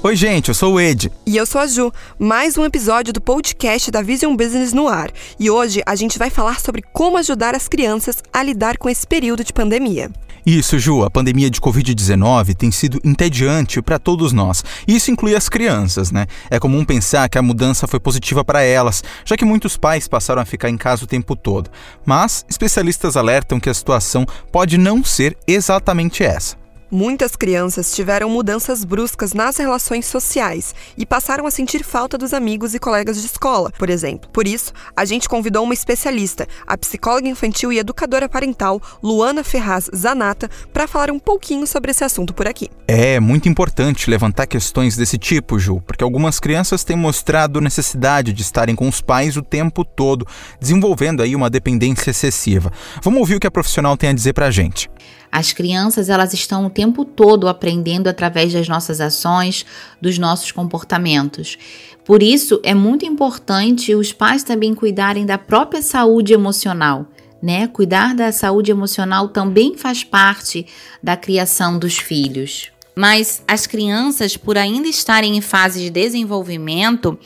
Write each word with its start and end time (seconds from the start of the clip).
Oi, 0.00 0.14
gente, 0.14 0.46
eu 0.46 0.54
sou 0.54 0.74
o 0.74 0.80
Ed. 0.80 1.10
E 1.26 1.36
eu 1.36 1.44
sou 1.44 1.60
a 1.60 1.66
Ju. 1.66 1.92
Mais 2.20 2.56
um 2.56 2.64
episódio 2.64 3.12
do 3.12 3.20
podcast 3.20 3.90
da 3.90 4.00
Vision 4.00 4.36
Business 4.36 4.72
no 4.72 4.86
ar. 4.86 5.10
E 5.40 5.50
hoje 5.50 5.82
a 5.84 5.96
gente 5.96 6.20
vai 6.20 6.30
falar 6.30 6.60
sobre 6.60 6.82
como 6.92 7.18
ajudar 7.18 7.56
as 7.56 7.66
crianças 7.66 8.22
a 8.32 8.40
lidar 8.40 8.78
com 8.78 8.88
esse 8.88 9.04
período 9.04 9.42
de 9.42 9.52
pandemia. 9.52 10.08
Isso, 10.46 10.78
Ju, 10.78 11.02
a 11.02 11.10
pandemia 11.10 11.50
de 11.50 11.60
Covid-19 11.60 12.54
tem 12.54 12.70
sido 12.70 13.00
entediante 13.04 13.82
para 13.82 13.98
todos 13.98 14.32
nós. 14.32 14.62
Isso 14.86 15.10
inclui 15.10 15.34
as 15.34 15.48
crianças, 15.48 16.12
né? 16.12 16.26
É 16.48 16.60
comum 16.60 16.84
pensar 16.84 17.28
que 17.28 17.36
a 17.36 17.42
mudança 17.42 17.88
foi 17.88 17.98
positiva 17.98 18.44
para 18.44 18.62
elas, 18.62 19.02
já 19.24 19.36
que 19.36 19.44
muitos 19.44 19.76
pais 19.76 20.06
passaram 20.06 20.40
a 20.40 20.44
ficar 20.44 20.70
em 20.70 20.76
casa 20.76 21.02
o 21.02 21.08
tempo 21.08 21.34
todo. 21.34 21.70
Mas 22.06 22.46
especialistas 22.48 23.16
alertam 23.16 23.58
que 23.58 23.68
a 23.68 23.74
situação 23.74 24.24
pode 24.52 24.78
não 24.78 25.02
ser 25.02 25.36
exatamente 25.44 26.22
essa. 26.22 26.56
Muitas 26.90 27.36
crianças 27.36 27.92
tiveram 27.92 28.30
mudanças 28.30 28.82
bruscas 28.82 29.34
nas 29.34 29.58
relações 29.58 30.06
sociais 30.06 30.74
e 30.96 31.04
passaram 31.04 31.44
a 31.46 31.50
sentir 31.50 31.84
falta 31.84 32.16
dos 32.16 32.32
amigos 32.32 32.74
e 32.74 32.78
colegas 32.78 33.20
de 33.20 33.26
escola, 33.26 33.70
por 33.78 33.90
exemplo. 33.90 34.30
Por 34.30 34.48
isso, 34.48 34.72
a 34.96 35.04
gente 35.04 35.28
convidou 35.28 35.64
uma 35.64 35.74
especialista, 35.74 36.46
a 36.66 36.78
psicóloga 36.78 37.28
infantil 37.28 37.70
e 37.70 37.78
educadora 37.78 38.26
parental 38.26 38.80
Luana 39.02 39.44
Ferraz 39.44 39.90
Zanata, 39.94 40.48
para 40.72 40.88
falar 40.88 41.10
um 41.10 41.18
pouquinho 41.18 41.66
sobre 41.66 41.90
esse 41.90 42.04
assunto 42.04 42.32
por 42.32 42.48
aqui. 42.48 42.70
É 42.86 43.20
muito 43.20 43.50
importante 43.50 44.08
levantar 44.08 44.46
questões 44.46 44.96
desse 44.96 45.18
tipo, 45.18 45.58
Ju, 45.58 45.82
porque 45.86 46.02
algumas 46.02 46.40
crianças 46.40 46.84
têm 46.84 46.96
mostrado 46.96 47.60
necessidade 47.60 48.32
de 48.32 48.40
estarem 48.40 48.74
com 48.74 48.88
os 48.88 49.02
pais 49.02 49.36
o 49.36 49.42
tempo 49.42 49.84
todo, 49.84 50.26
desenvolvendo 50.58 51.22
aí 51.22 51.36
uma 51.36 51.50
dependência 51.50 52.12
excessiva. 52.12 52.72
Vamos 53.02 53.20
ouvir 53.20 53.34
o 53.34 53.40
que 53.40 53.46
a 53.46 53.50
profissional 53.50 53.94
tem 53.94 54.08
a 54.08 54.14
dizer 54.14 54.32
para 54.32 54.46
a 54.46 54.50
gente. 54.50 54.88
As 55.30 55.52
crianças, 55.52 56.08
elas 56.08 56.32
estão 56.32 56.64
o 56.64 56.70
tempo 56.78 57.04
todo 57.04 57.48
aprendendo 57.48 58.06
através 58.06 58.52
das 58.52 58.68
nossas 58.68 59.00
ações, 59.00 59.66
dos 60.00 60.16
nossos 60.16 60.52
comportamentos. 60.52 61.58
Por 62.04 62.22
isso, 62.22 62.60
é 62.62 62.72
muito 62.72 63.04
importante 63.04 63.96
os 63.96 64.12
pais 64.12 64.44
também 64.44 64.72
cuidarem 64.76 65.26
da 65.26 65.36
própria 65.36 65.82
saúde 65.82 66.32
emocional. 66.32 67.08
Né? 67.42 67.66
Cuidar 67.66 68.14
da 68.14 68.30
saúde 68.30 68.70
emocional 68.70 69.26
também 69.30 69.76
faz 69.76 70.04
parte 70.04 70.66
da 71.02 71.16
criação 71.16 71.80
dos 71.80 71.98
filhos. 71.98 72.70
Mas 72.94 73.42
as 73.48 73.66
crianças, 73.66 74.36
por 74.36 74.56
ainda 74.56 74.86
estarem 74.86 75.36
em 75.36 75.40
fase 75.40 75.80
de 75.80 75.90
desenvolvimento, 75.90 77.18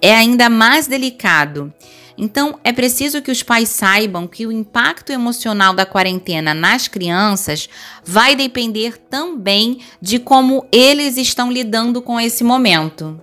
é 0.00 0.14
ainda 0.14 0.48
mais 0.48 0.86
delicado. 0.86 1.74
Então, 2.16 2.58
é 2.62 2.72
preciso 2.72 3.22
que 3.22 3.30
os 3.30 3.42
pais 3.42 3.68
saibam 3.68 4.26
que 4.26 4.46
o 4.46 4.52
impacto 4.52 5.10
emocional 5.10 5.74
da 5.74 5.86
quarentena 5.86 6.54
nas 6.54 6.88
crianças 6.88 7.68
vai 8.04 8.36
depender 8.36 8.98
também 8.98 9.80
de 10.00 10.18
como 10.18 10.66
eles 10.70 11.16
estão 11.16 11.50
lidando 11.50 12.02
com 12.02 12.20
esse 12.20 12.44
momento. 12.44 13.20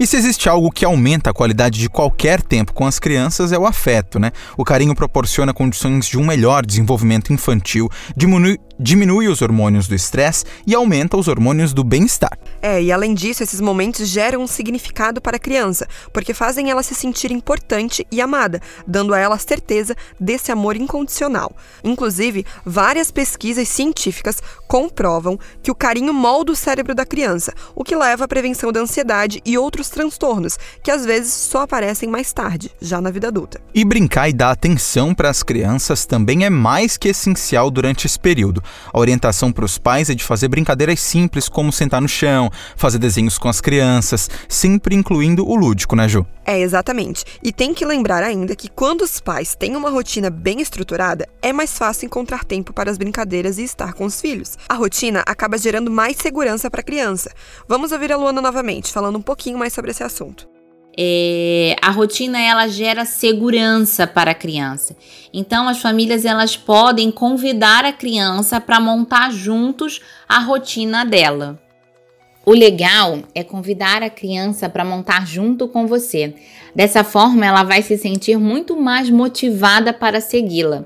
E 0.00 0.06
se 0.06 0.16
existe 0.16 0.48
algo 0.48 0.70
que 0.70 0.82
aumenta 0.82 1.28
a 1.28 1.34
qualidade 1.34 1.78
de 1.78 1.86
qualquer 1.86 2.40
tempo 2.40 2.72
com 2.72 2.86
as 2.86 2.98
crianças 2.98 3.52
é 3.52 3.58
o 3.58 3.66
afeto, 3.66 4.18
né? 4.18 4.32
O 4.56 4.64
carinho 4.64 4.94
proporciona 4.94 5.52
condições 5.52 6.06
de 6.06 6.16
um 6.16 6.24
melhor 6.24 6.64
desenvolvimento 6.64 7.34
infantil, 7.34 7.86
diminui, 8.16 8.58
diminui 8.80 9.28
os 9.28 9.42
hormônios 9.42 9.86
do 9.86 9.94
estresse 9.94 10.46
e 10.66 10.74
aumenta 10.74 11.16
os 11.16 11.28
hormônios 11.28 11.74
do 11.74 11.84
bem-estar. 11.84 12.38
É, 12.62 12.82
e 12.82 12.90
além 12.90 13.12
disso, 13.12 13.42
esses 13.42 13.60
momentos 13.60 14.08
geram 14.08 14.42
um 14.42 14.46
significado 14.46 15.20
para 15.20 15.36
a 15.36 15.40
criança, 15.40 15.86
porque 16.12 16.32
fazem 16.32 16.70
ela 16.70 16.82
se 16.82 16.94
sentir 16.94 17.30
importante 17.30 18.06
e 18.10 18.20
amada, 18.20 18.60
dando 18.86 19.12
a 19.12 19.18
ela 19.18 19.34
a 19.34 19.38
certeza 19.38 19.94
desse 20.18 20.50
amor 20.50 20.76
incondicional. 20.76 21.54
Inclusive, 21.84 22.46
várias 22.64 23.10
pesquisas 23.10 23.68
científicas 23.68 24.42
comprovam 24.66 25.38
que 25.62 25.70
o 25.70 25.74
carinho 25.74 26.14
molda 26.14 26.52
o 26.52 26.56
cérebro 26.56 26.94
da 26.94 27.04
criança, 27.04 27.52
o 27.74 27.84
que 27.84 27.94
leva 27.94 28.24
à 28.24 28.28
prevenção 28.28 28.72
da 28.72 28.80
ansiedade 28.80 29.42
e 29.44 29.58
outros 29.58 29.90
transtornos, 29.90 30.58
que 30.82 30.90
às 30.90 31.04
vezes 31.04 31.32
só 31.32 31.62
aparecem 31.62 32.08
mais 32.08 32.32
tarde, 32.32 32.70
já 32.80 33.00
na 33.00 33.10
vida 33.10 33.28
adulta. 33.28 33.60
E 33.74 33.84
brincar 33.84 34.28
e 34.28 34.32
dar 34.32 34.50
atenção 34.50 35.14
para 35.14 35.28
as 35.28 35.42
crianças 35.42 36.06
também 36.06 36.44
é 36.44 36.50
mais 36.50 36.96
que 36.96 37.08
essencial 37.08 37.70
durante 37.70 38.06
esse 38.06 38.18
período. 38.18 38.62
A 38.92 38.98
orientação 38.98 39.52
para 39.52 39.64
os 39.64 39.78
pais 39.78 40.10
é 40.10 40.14
de 40.14 40.24
fazer 40.24 40.48
brincadeiras 40.48 41.00
simples, 41.00 41.48
como 41.48 41.72
sentar 41.72 42.00
no 42.00 42.08
chão, 42.08 42.50
fazer 42.76 42.98
desenhos 42.98 43.38
com 43.38 43.48
as 43.48 43.60
crianças, 43.60 44.28
sempre 44.48 44.94
incluindo 44.94 45.46
o 45.46 45.54
lúdico, 45.54 45.96
né, 45.96 46.08
Ju? 46.08 46.26
É, 46.44 46.58
exatamente. 46.58 47.24
E 47.42 47.52
tem 47.52 47.72
que 47.72 47.84
lembrar 47.84 48.22
ainda 48.22 48.56
que 48.56 48.68
quando 48.68 49.02
os 49.02 49.20
pais 49.20 49.54
têm 49.54 49.76
uma 49.76 49.90
rotina 49.90 50.30
bem 50.30 50.60
estruturada, 50.60 51.28
é 51.40 51.52
mais 51.52 51.76
fácil 51.78 52.06
encontrar 52.06 52.44
tempo 52.44 52.72
para 52.72 52.90
as 52.90 52.98
brincadeiras 52.98 53.58
e 53.58 53.62
estar 53.62 53.92
com 53.92 54.04
os 54.04 54.20
filhos. 54.20 54.56
A 54.68 54.74
rotina 54.74 55.22
acaba 55.26 55.58
gerando 55.58 55.90
mais 55.90 56.16
segurança 56.16 56.70
para 56.70 56.80
a 56.80 56.84
criança. 56.84 57.30
Vamos 57.68 57.92
ouvir 57.92 58.12
a 58.12 58.16
Luana 58.16 58.40
novamente, 58.40 58.92
falando 58.92 59.18
um 59.18 59.22
pouquinho 59.22 59.58
mais 59.58 59.72
sobre 59.72 59.90
esse 59.90 60.02
assunto. 60.02 60.59
É, 60.96 61.76
a 61.80 61.90
rotina 61.90 62.40
ela 62.40 62.66
gera 62.68 63.04
segurança 63.04 64.06
para 64.06 64.32
a 64.32 64.34
criança. 64.34 64.96
Então 65.32 65.68
as 65.68 65.80
famílias 65.80 66.24
elas 66.24 66.56
podem 66.56 67.10
convidar 67.10 67.84
a 67.84 67.92
criança 67.92 68.60
para 68.60 68.80
montar 68.80 69.30
juntos 69.30 70.00
a 70.28 70.38
rotina 70.40 71.04
dela. 71.04 71.60
O 72.44 72.52
legal 72.52 73.20
é 73.34 73.44
convidar 73.44 74.02
a 74.02 74.10
criança 74.10 74.68
para 74.68 74.84
montar 74.84 75.26
junto 75.26 75.68
com 75.68 75.86
você. 75.86 76.34
Dessa 76.74 77.04
forma, 77.04 77.44
ela 77.44 77.62
vai 77.62 77.82
se 77.82 77.98
sentir 77.98 78.38
muito 78.38 78.76
mais 78.76 79.10
motivada 79.10 79.92
para 79.92 80.20
segui-la. 80.20 80.84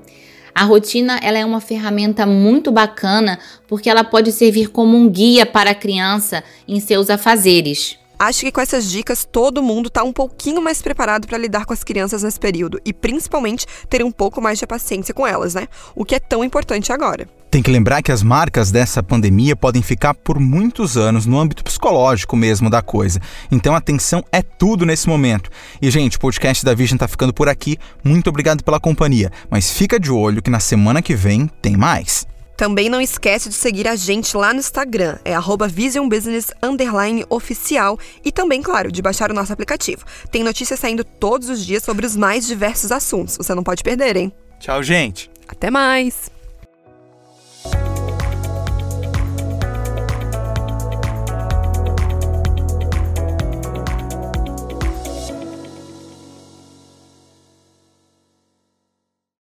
A 0.53 0.63
rotina 0.63 1.19
ela 1.21 1.37
é 1.37 1.45
uma 1.45 1.59
ferramenta 1.59 2.25
muito 2.25 2.71
bacana 2.71 3.39
porque 3.67 3.89
ela 3.89 4.03
pode 4.03 4.31
servir 4.31 4.69
como 4.69 4.97
um 4.97 5.09
guia 5.09 5.45
para 5.45 5.71
a 5.71 5.75
criança 5.75 6.43
em 6.67 6.79
seus 6.79 7.09
afazeres. 7.09 7.97
Acho 8.17 8.41
que 8.41 8.51
com 8.51 8.61
essas 8.61 8.89
dicas 8.89 9.27
todo 9.29 9.61
mundo 9.61 9.87
está 9.87 10.03
um 10.03 10.13
pouquinho 10.13 10.61
mais 10.61 10.81
preparado 10.81 11.27
para 11.27 11.37
lidar 11.37 11.65
com 11.65 11.73
as 11.73 11.83
crianças 11.83 12.23
nesse 12.23 12.39
período 12.39 12.79
e 12.85 12.93
principalmente 12.93 13.65
ter 13.89 14.03
um 14.03 14.11
pouco 14.11 14.41
mais 14.41 14.57
de 14.59 14.65
paciência 14.65 15.13
com 15.13 15.27
elas, 15.27 15.53
né? 15.53 15.67
O 15.95 16.05
que 16.05 16.15
é 16.15 16.19
tão 16.19 16.43
importante 16.43 16.91
agora. 16.91 17.27
Tem 17.51 17.61
que 17.63 17.71
lembrar 17.71 18.01
que 18.01 18.11
as 18.11 18.21
marcas 18.21 18.69
dessa 18.69 19.01
pandemia 19.01 19.55
podem 19.55 19.81
ficar 19.81 20.13
por 20.13 20.39
muitos 20.39 20.97
anos 20.97 21.25
no 21.25 21.39
âmbito 21.39 21.63
psicológico 21.63 22.35
mesmo 22.35 22.69
da 22.69 22.81
coisa. 22.81 23.21
Então 23.49 23.75
atenção 23.75 24.23
é 24.31 24.41
tudo 24.41 24.85
nesse 24.85 25.07
momento. 25.07 25.49
E 25.81 25.89
gente, 25.89 26.17
o 26.17 26.19
podcast 26.19 26.65
da 26.65 26.73
Vision 26.73 26.97
tá 26.97 27.07
ficando 27.07 27.33
por 27.33 27.47
aqui. 27.47 27.77
Muito 28.03 28.29
obrigado 28.29 28.63
pela 28.63 28.79
companhia, 28.79 29.31
mas 29.49 29.71
fica 29.71 29.99
de 29.99 30.11
olho 30.11 30.41
que 30.41 30.49
na 30.49 30.59
semana 30.59 31.01
que 31.01 31.15
vem 31.15 31.47
tem 31.61 31.77
mais. 31.77 32.27
Também 32.57 32.89
não 32.89 33.01
esquece 33.01 33.49
de 33.49 33.55
seguir 33.55 33.87
a 33.87 33.95
gente 33.95 34.37
lá 34.37 34.53
no 34.53 34.59
Instagram, 34.59 35.17
é 35.25 35.35
visionbusiness_oficial 35.67 37.97
e 38.23 38.31
também, 38.31 38.61
claro, 38.61 38.91
de 38.91 39.01
baixar 39.01 39.31
o 39.31 39.33
nosso 39.33 39.51
aplicativo. 39.51 40.05
Tem 40.31 40.43
notícias 40.43 40.79
saindo 40.79 41.03
todos 41.03 41.49
os 41.49 41.65
dias 41.65 41.83
sobre 41.83 42.05
os 42.05 42.15
mais 42.15 42.47
diversos 42.47 42.91
assuntos. 42.91 43.35
Você 43.37 43.53
não 43.53 43.63
pode 43.63 43.83
perder, 43.83 44.15
hein? 44.15 44.31
Tchau, 44.59 44.81
gente. 44.81 45.29
Até 45.47 45.69
mais. 45.69 46.34